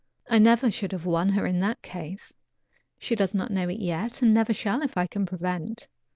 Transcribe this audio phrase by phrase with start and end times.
[0.27, 2.33] I never should have won her in that case.
[2.97, 5.87] She does not know it yet, and never shall if I can prevent.